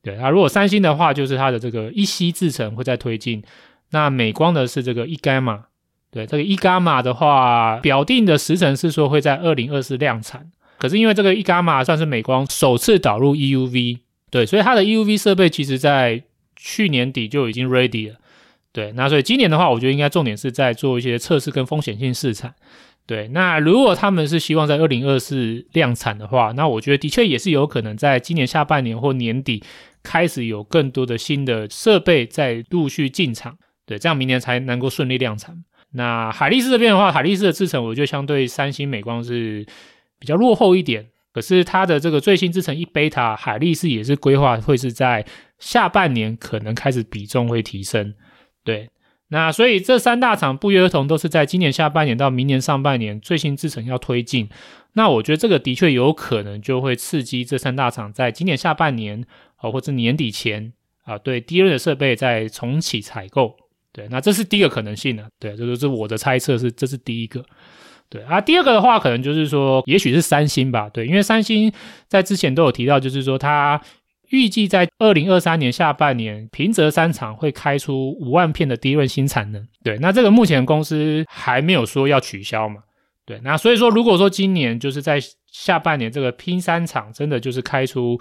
[0.02, 3.44] 对啊，如果三星的话，就是它的这个一 C 制程会再推进。
[3.92, 5.66] 那美光的是这个 E-Gamma。
[6.16, 14.00] 对，这个 e 伽马的话，表定的时程是说会在二零二四量产，可是因为这个 e 伽马算是美光首次导入 EUV，
[14.32, 16.24] 对，所以它的 EUV 设备其实在
[16.56, 18.16] 去年底就已经 ready 了。
[18.72, 22.56] 对，那所以今年的话，我觉得应该重点是在做一些测试跟风险性试产。
[23.06, 29.62] 对，那如果他们是希望在二零二四量产的话，那我觉得的确也是有可能在今年下半年或年底
[30.02, 35.64] 开始有更多的新的设备在陆续进场，对，这样明年才能够顺利量产。
[35.96, 39.66] 那海力士这边的话，海力士的制程，我觉得相对三星、美光是
[40.20, 41.08] 比较落后一点。
[41.34, 45.26] 可是它的这个最新制程一贝塔，海力士也是规划会是在
[45.58, 48.14] 下半年可能开始比重会提升。
[48.64, 48.90] 对，
[49.30, 54.50] 那所以这三大厂不约而同都是在今年下半年到明年上半年最新制程要推进。
[54.94, 59.26] 那我觉得这个的确有可能就会刺激这三大厂在今年下半年
[59.58, 60.72] 啊，或者年底前
[61.04, 63.58] 啊，对 DRAM 的设备再重启采购。
[63.96, 67.42] 对，那这是第一个可能性呢、对，这就是我的猜测，是这是第一个。
[68.10, 70.90] 对啊，第二个的话，可能就是说，也许是三星吧。
[70.90, 71.72] 对，因为三星
[72.10, 73.82] 在之前都有提到，就是说它
[74.32, 79.66] 预计在二零二三年下半年，平泽三厂会开出五万片的低润新产能。
[79.82, 82.82] 对，那这个目前公司还没有说要取消嘛。
[83.26, 88.20] 对，那所以说，如果说今年就是在下半年这个拼三厂真的就是开出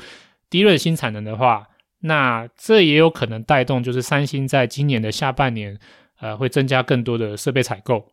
[0.49, 1.67] 第一轮新产能的话，
[2.05, 5.79] 那这也有可能带动就是三星在今年的下半年，
[6.21, 8.07] 呃，会增加更多的设备采购。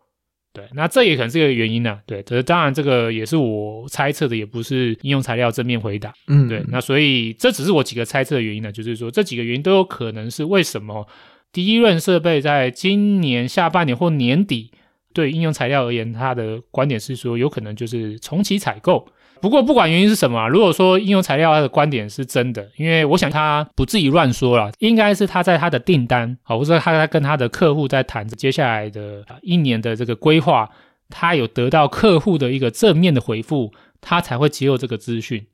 [0.54, 2.00] 对，那这也可能是一个原因呢、啊。
[2.06, 6.14] 对，可是当然这个也是我猜测的，也不是应用材料正面回答。
[6.28, 11.08] 嗯，对，那所以这只是我几个猜测的原因呢，就是说这几个原因都有可能是为什么
[11.52, 14.72] 第一轮设备在今年下半年或年底。
[15.14, 19.06] 对应用材料而言，它的观点是说，有可能就是重启采购。
[19.42, 30.70] 不过不管原因是什么，如果说应用材料他的观点是真的，因为我想他不至于乱说了，应该是他在他的订单，好，或者他在跟他的客户在谈接下来的一年的这个规划，
[31.10, 35.46] 他有得到客户的一个正面的回复，他才会接受这个资讯，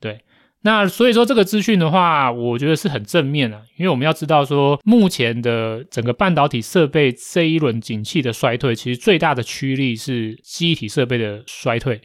[0.00, 0.20] 对。
[0.64, 12.00] 那所以说这个资讯的话，我觉得是很正面的，因为我们要知道说，目前的整个半导体设备这一轮景气的衰退，其实最大的驱力是记忆体设备的衰退，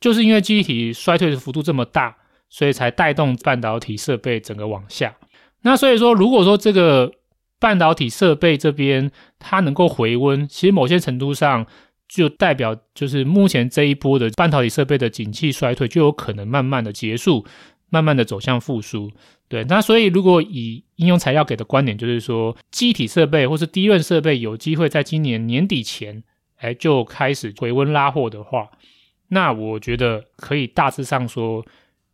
[0.00, 2.16] 就是因为记忆体衰退的幅度这么大，
[2.48, 5.16] 所以才带动半导体设备整个往下。
[5.62, 7.12] 那所以说，如果说这个
[7.58, 11.66] 半导体设备这边它能够回温，其实某些程度上
[12.08, 17.46] 就代表就是目前这一波的半导体设备的景气衰退就有可能慢慢的结束。
[17.88, 19.12] 慢慢的走向复苏，
[19.48, 26.24] 对，那所以如果以应用材料给的观点，就是说，机体设备或是低润设备有机会在今年年底前，
[26.56, 28.68] 哎，就开始回温拉货的话，
[29.28, 31.64] 那我觉得可以大致上说，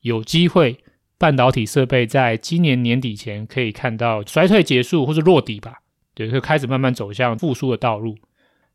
[0.01, 0.79] 有机会
[1.19, 5.75] 半导体设备在今年年底前可以看到衰退结束或是落底吧，
[6.15, 8.17] 对，就开始慢慢走向复苏的道路。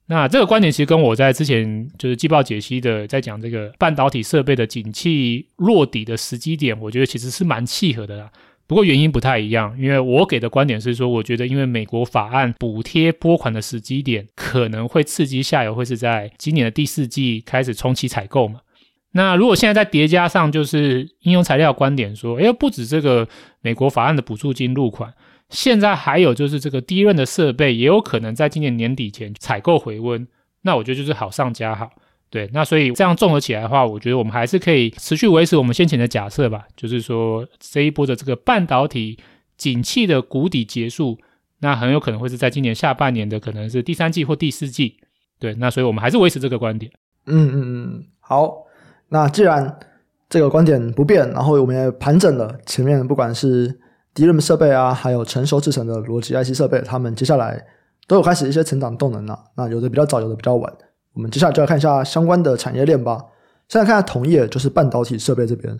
[0.10, 8.32] 那这个观点其实跟我在之前就是季报解析的，在讲这个半导体设备的景气落底的时机点，我觉得其实是蛮契合的啦。
[8.68, 18.60] 不过原因不太一样，因为我给的观点是说，我觉得因为美国法案补贴拨款的时机点可能会刺激下游，会是在今年的第四季开始重启采购嘛。
[19.14, 23.28] 那如果现在再叠加上就是应用材料观点说，诶，不止这个
[23.62, 25.14] 美国法案的补助金入款。
[25.50, 30.28] 现在还有就是这个低润的设备也有可能在今年年底前采购回温，
[30.64, 31.90] 那我觉得就是好上加好。
[32.30, 39.18] 对，那所以这样综合起来的话，我觉得我们还是可以持续维持我们先前的假设吧，就是说这一波的这个半导体
[39.58, 41.18] 景气的谷底结束，
[41.60, 44.98] 那很有可能会是在今年下半年的可能是第三季或第四季。
[45.40, 46.92] 对，那所以我们还是维持这个观点。
[47.26, 48.66] 嗯嗯嗯，好，
[49.10, 49.80] 那既然
[50.30, 53.80] 这个观点不变，然后我们也盘整了前面不管是。
[54.18, 57.63] DRAM 设备啊，还有成熟制程的逻辑 IC 设备，他们接下来
[58.08, 59.40] 都有开始一些成长动能了。
[59.56, 60.74] 那有的比较早，有的比较晚。
[61.18, 63.20] 我们接下来就来看一下相关的产业链吧。
[63.68, 65.76] 现在看一下同业，就是半导体设备这边。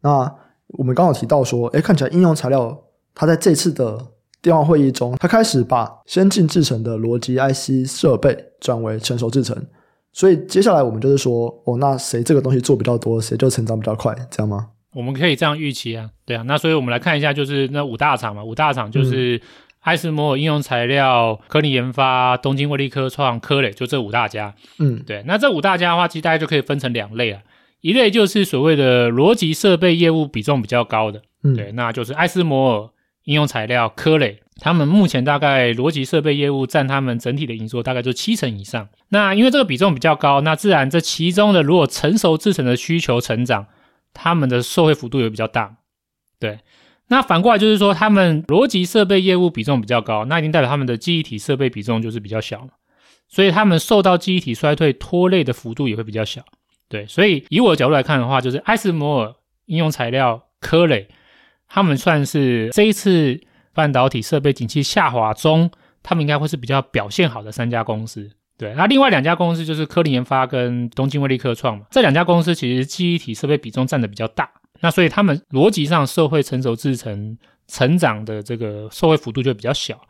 [0.00, 0.34] 那
[0.68, 2.74] 我们刚好提到说，哎，看起来应用材料
[3.14, 3.98] 它在这次的
[4.40, 9.54] 电话会议中，它开始把先进制程的逻辑 IC 设备转为成熟制程。
[10.14, 14.68] 所以接下来我们就是说，哦，那谁这个东西做比较多，谁就成长比较快，这样吗？
[14.94, 19.40] 我们可以这样预期啊，对啊，那所以我们来看一下，就是那五大厂嘛，五大厂就是
[19.88, 24.54] 艾斯摩尔应用材料、科林研发、东京威力科创、科磊，就这五大家。
[24.78, 27.42] 嗯，对，那这五大家的话，其实大家就可以分成两类啊，
[27.80, 32.90] 一类就是所谓的逻辑设备业务比重比较高的，嗯，对，那就是艾斯摩尔
[33.24, 38.88] 应用材料、科磊，他们目前大概逻辑设备业务占他们整体的营收大概就七成以上。
[39.08, 43.66] 那因为这个比重比较高，那自然这其中的如果成熟制成的需求成长。
[44.14, 45.76] 他们的受惠幅度也比较大，
[46.40, 46.58] 对。
[47.08, 52.68] 那反过来就是说，他们逻辑设备业务比重比较高，那一定代表他们的记忆体设备比重就是比较小，
[53.28, 56.42] 所以他们受到记忆体衰退拖累的幅度也会比较小，
[56.88, 57.06] 对。
[57.06, 59.34] 所以以我的角度来看的话，就是艾斯摩尔
[59.66, 61.08] 应用材料、科磊，
[61.66, 63.40] 他们算是这一次
[63.72, 65.70] 半导体设备景气下滑中，
[66.02, 68.30] 他们应该会是比较表现好的三家公司。
[68.58, 77.36] 对，那另外两家公司就是科林研发跟东京威力科创嘛，这两家公司其实记忆体设备比重占的比较大，那所以他们逻辑上社会成熟制成
[77.66, 80.00] 成长的这个社会幅度就比较小，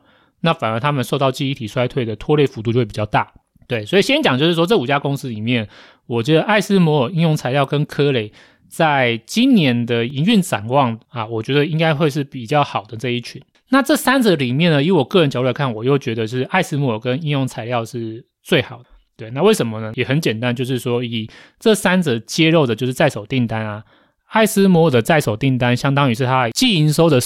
[0.40, 3.32] 那反而他们受到记忆体衰退的拖累幅度就会比较大。
[3.66, 5.68] 对，所以先讲就是说这五家公司里面，
[6.06, 8.32] 我觉得艾斯摩尔应用材料跟科磊
[8.68, 13.42] 在今年的营运展望啊，我觉得应该会是比较好的这一群。
[13.68, 18.24] 那这三者里面呢，以我个人角度来看，我又觉得是艾斯摩尔跟应用材料是。
[18.40, 19.92] 最好的，对，那为什么呢？
[19.94, 21.28] 也很简单，就是说以
[21.58, 23.84] 这三者揭露的就是在手订单啊，
[24.28, 27.18] 艾斯摩尔的在手订单相当于是它季营收的，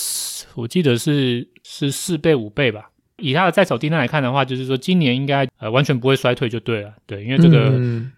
[0.54, 2.90] 我记得是是四倍五倍吧。
[3.18, 7.72] 以它的在手订单来看的话，就是说今年应该呃完全不会衰退就对了，对，因为这个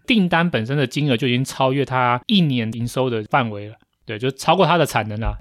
[0.06, 3.74] 订单本身的金额就已经超越它一年营收的范围了，
[4.06, 5.36] 对，就超过它的产能了。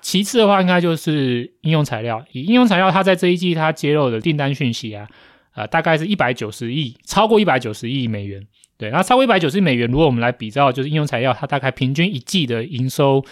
[0.00, 5.08] 其次的话，应该就是应用材料，以应用材料它在这一季它揭露的订单讯息啊。
[5.52, 8.46] 啊、呃，大概是一百九十亿，超过一百九十亿美元。
[8.78, 13.24] 对，那超过一百九十亿美元，如果我们来比照，就是应用材料，它大概平均一季的营收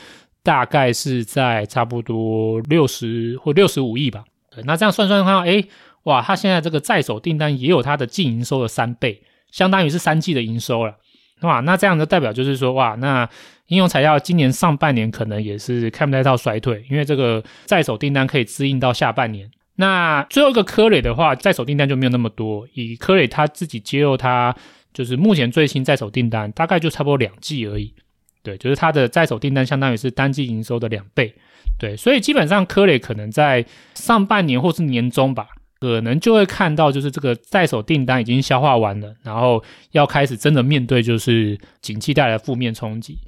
[0.43, 4.25] 大概是在差不多六十或六十五亿吧。
[4.55, 5.63] 对，那这样算算看，哎，
[6.05, 10.97] 哇，它现在这个在手订单也有它的净营收的三倍，相当于是三季的营收了。
[11.41, 13.29] 哇，那这样的代表就是说，哇，那
[13.67, 19.51] 应用材料今年上半年可能也是看不太到衰退，因为这个在手订单可以支应到下半年。
[19.77, 24.55] 那最后一个科磊的话，在手订单就没有那么多，以科磊他自己揭露，他
[24.95, 27.93] 就是目前最新在手订单大概就差不多两季而已。
[28.43, 31.35] 对，就是它的在手订单相当于是单季营收的两倍。
[31.79, 35.49] 对，所以基本上科磊可能在上半年或是年中吧。
[35.81, 43.19] 可能就会看到，就是这个在手订单已经消化完了，然后要开始真的面对就是景气带来的负面冲击。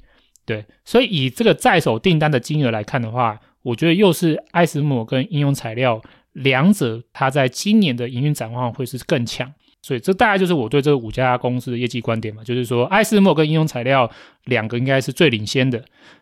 [0.43, 6.01] 对，所以以这个在手订单的金额来看的话，我觉得又是艾斯摩跟应用材料
[6.33, 9.53] 两者，它在今年的营运展望会是更强。
[9.87, 14.09] 所以这大概就是我对这五家公司的业绩观点嘛，就是说艾斯莫跟应用材料
[14.45, 15.81] 两个应该是最领先的，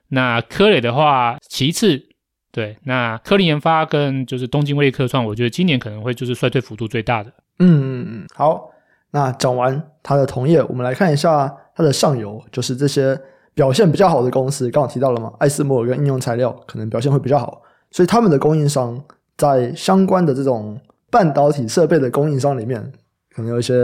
[0.10, 2.04] 那科磊的话其次。
[2.52, 7.30] 对，那科林研发跟就是东京威力科创，我觉得今年可能会就是衰退幅度最大的。
[7.60, 8.70] 嗯嗯嗯，好，
[9.12, 13.20] 那讲完它的同业，我们来看一下它的上游，就是这些
[13.54, 17.62] 表现比较好的公司，刚刚提到了嘛，艾斯莫跟应用材料可能表现会比较好，
[17.92, 19.04] 所以他们的供应商
[19.36, 20.80] 在相关的这种
[21.12, 22.90] 半导体设备的供应商里面，
[23.36, 23.76] 可能有一些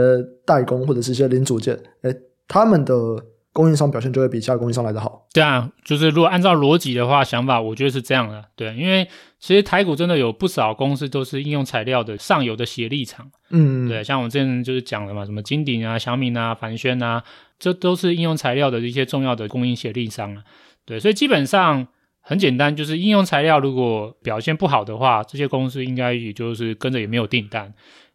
[0.46, 2.16] 代工或者是一些零组件，诶，
[2.48, 2.94] 他们的。
[3.54, 5.26] 供应商表现就会比其他供应商来得好。
[5.34, 8.42] 对啊，就是如果按照逻辑的话，想法我觉得是这样的。
[8.56, 9.06] 对，因为
[9.38, 13.30] 其实台股真的有不少公司都是应用材料的上游的协力厂。
[13.50, 17.22] 嗯，对，像我之前就是讲了嘛，什么金鼎啊、小米啊、凡轩啊，
[17.58, 20.42] 这都是应用材料的一些重要的供应协力商啊。
[20.86, 21.86] 对，所以基本上
[22.22, 27.74] 很简单，就是应用材料如果表现不好的话，这些公司应该也就是跟着也没有订单。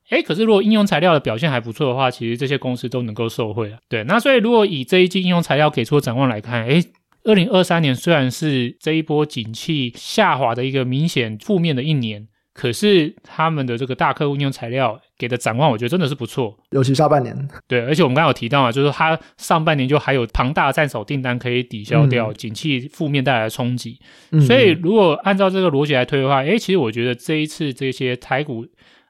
[0.09, 3.77] 诶，可是如果应用材料的表现还不错的话，其实这些公司都能够受惠啊。
[3.89, 6.81] 对，那所以如果以这一季应用材料给出的展望来看，哎，
[7.25, 16.57] 二零二三年虽然是这一波景气下滑的一个明显负面的一年，可是他们的这个大客户应用材料给的展望，我觉得真的是不错。
[16.71, 17.35] 尤其下半年，
[17.67, 23.99] 对，而且我们刚刚有提到啊，就是它上半年就还有庞大的在手订单可以抵消掉景气负面带来的冲击。
[24.31, 28.65] 嗯，所以如果按照这个逻辑来推的话，诶，其实我觉得这一次这些台股。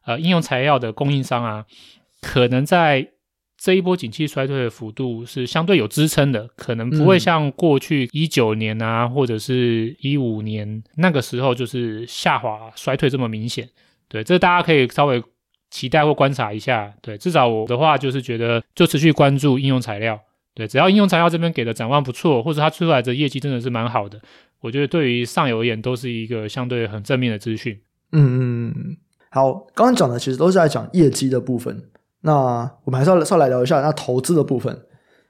[0.07, 1.65] 呃，应用材料的供应商啊，
[2.21, 3.05] 可能在
[3.57, 13.67] 这一波景气衰退的幅度是相对有支撑的，可能不会像过去一九年啊，嗯、或者是一五年那个时候就是下滑衰退这么明显。
[14.07, 15.21] 对，这大家可以稍微
[15.69, 16.93] 期待或观察一下。
[17.01, 20.17] 对，至少我的话就是觉得就持续关注应用材料。
[20.53, 24.21] 对，只要应用材料这边给的展望不错，或者它出来的业绩真的是蛮好的，
[24.61, 27.77] 我觉得对于上游而言都是一个相对很正面的资讯。
[28.13, 28.97] 嗯嗯。
[29.37, 31.83] 好，刚刚讲的其实都是在讲业绩的部分。
[32.21, 34.75] 那我们还是要上来聊一下那投资的部分。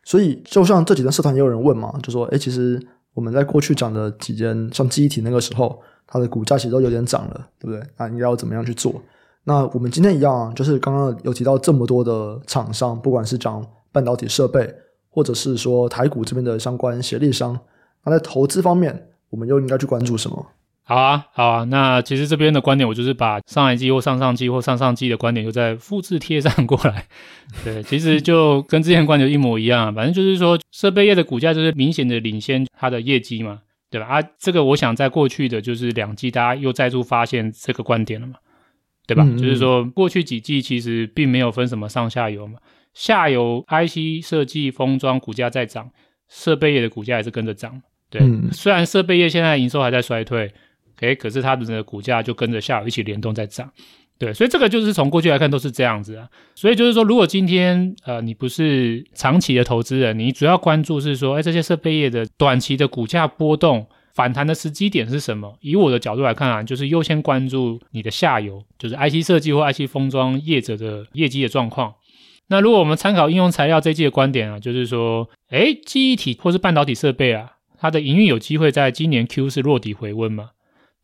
[0.05, 2.82] 所以，就像这几天社团也有人问嘛，就说：“哎，其实
[3.14, 5.78] 我们在过去讲的几间，像记忆体那个时候，
[6.08, 7.86] 它的股价其实都有点涨了，对不对？
[7.97, 8.95] 那应该要怎么样去做？”
[9.43, 14.74] 那我们今天一样啊，就是刚刚有提到这么多的厂商，不管是讲半导体设备，
[15.10, 17.60] 或者是说台股这边的相关协力商，
[18.05, 20.45] 那在投资方面，我们又应该去关注什么？
[20.89, 27.05] 好啊，好啊，那其实这边的观点，我就是把上一季或上上季或上上季的观点，又再复制贴上过来。
[27.65, 33.59] 对，其实就跟之前观点一模一样， 反正就是说，设备业的股价就是明显的领先它的业绩嘛，
[33.91, 34.07] 对吧？
[34.07, 38.35] 啊，这个我想在过去的就是两季，大家又再度发现这个观点了嘛，
[39.05, 39.25] 对吧？
[39.25, 42.59] 嗯嗯，就是说，过去几季其实并没有分什么上下游嘛，
[42.93, 45.89] 下游 IC 设计封装股价在涨，
[46.29, 47.81] 设备业的股价也是跟着涨。
[48.09, 50.49] 对，嗯、虽然设备业现在营收还在衰退。
[51.01, 53.71] 诶，可是它的股价就跟着下游一起联动在涨，
[54.17, 56.27] 对，所以这个就是从过去来看都是这样子啊。
[56.55, 63.85] 所以就是说，如果今天呃你不是长期的投资人，你主要关注是说，诶，这些设备业的短期的股价波动
[64.15, 65.55] 反弹的时机点是什么？
[65.61, 71.93] 以我的角度来看啊，就是优先关注你的下游，就是 IC 设计或 IC 封装业者的业绩的状况。
[72.47, 80.51] 那如果我们参考应用材料这一季的观点啊，就是说，诶，记忆体或是半导体设备啊，它的营运有机会在今年 Q 是落底回温嘛？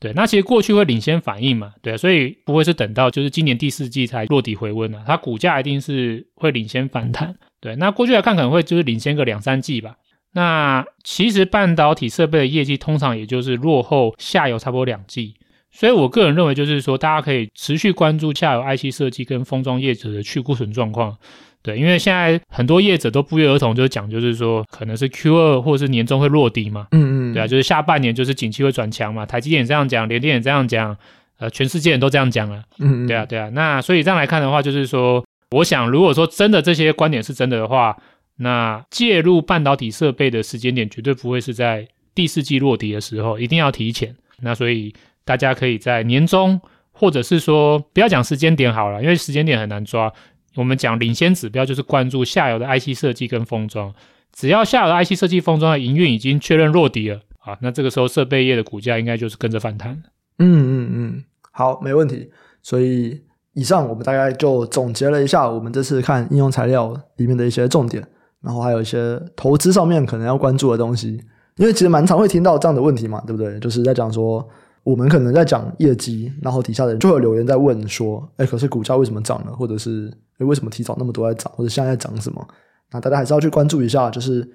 [0.04, 7.34] 对，那其实过去会领先反应嘛，对，所以不会是等到就是今年第四季才落底回温啊，它股价一定是会领先反弹。
[7.62, 9.96] 对，那过去来看可能会就是领先个两三季吧。
[10.34, 15.36] 那其实半导体设备的业绩通常也就是落后下游差不多两季，
[15.72, 21.18] 所以我个人认为就是说，大家可以持续关注下游 IC 设计跟封装业者的去库存状况。
[21.64, 30.96] 对，因为现在很多业者都不约而同就讲，就是说可能是 Q 二或是年终会落底嘛，嗯嗯，对啊，就是下半年就是景气会转强嘛，台积电也这样讲，联电也这样讲，
[31.40, 37.98] 呃，全世界人都这样讲了，嗯嗯，对啊对啊，那所以这样来看的话，就是说，我想如果说真的这些观点是真的的话，
[38.36, 44.14] 那介入半导体设备的时间点绝对不会是在第四季落底的时候，一定要提前。
[44.42, 44.94] 那所以
[45.24, 46.60] 大家可以在年终，
[46.92, 50.12] 或者是说不要讲时间点好了，因为时间点很难抓。
[50.56, 53.94] 我们讲领先指标就是关注下游的 IC 设计跟封装，
[54.32, 59.92] 只要下游的 IC 设计封装的营运已经确认落底了啊，那这个时候设备业的股价应该就是跟着反弹。
[60.40, 62.30] 嗯嗯嗯，好，没问题。
[62.62, 63.22] 所以
[63.54, 68.02] 以上我们大概就总结了一下我们这次看应用材料里面的一些重点，
[68.42, 71.22] 然后还有一些投资上面可能要关注的东西。
[71.58, 73.60] 因为其实蛮常会听到这样的问题嘛，对不对？
[73.60, 74.48] 就是在讲说
[74.84, 79.54] 我们可能在讲业绩，然后底下的人就会有留言在问说，哎，可是股价为什么涨了？
[79.54, 81.52] 或者是哎，为什么提早那么多在涨？
[81.56, 82.46] 或者现在在涨什么？
[82.92, 84.48] 那大家还是要去关注一下，就是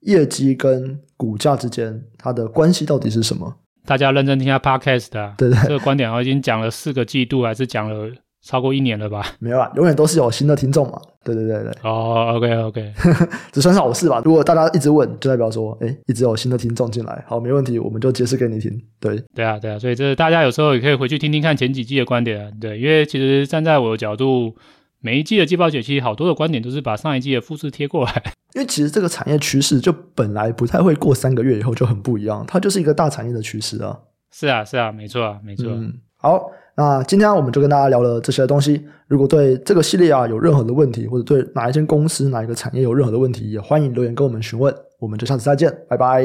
[0.00, 3.54] 业绩跟股价之间它的关系到底是什么？
[3.86, 8.10] 大家认真听下 Podcast 啊，对对，这个观点我已经讲了四个季度，还是讲了
[8.42, 9.24] 超过一年了吧？
[9.40, 11.00] 没有啊，永远都是有新的听众嘛。
[11.24, 11.72] 对对对对。
[11.82, 12.92] 哦，OK OK，
[13.52, 14.22] 这算是好事吧？
[14.24, 17.24] 如果大家一直问，就代表说，哎，一直有新的听众进来。
[17.26, 18.72] 好，没问题，我们就解释给你听。
[19.00, 22.50] 对，对啊，对啊，所以这大家有时候也可以回去听听看前几季的观点啊。
[22.60, 24.54] 对，因为其实站在我的角度，
[25.00, 28.22] 每一季的季报解析，好多的观点都是把上一季的复制贴过来。
[28.54, 33.98] 因为其实这个产业趋势就本来不太会过三个月以后就很不一样，它就是一个大产业的趋势啊。
[34.32, 35.66] 是啊，是啊，没错啊，没错。
[35.70, 38.86] 嗯，好，那今天我们就跟大家聊了这些东西。
[39.08, 44.72] 如果对这个系列啊有任何的问题，或者对哪一间公司、哪一个产业有任何的问题，也欢迎留言跟我们询问。
[45.00, 46.24] 我们就下次再见，拜拜，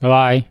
[0.00, 0.42] 拜拜。